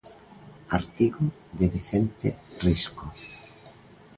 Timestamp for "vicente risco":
1.73-3.05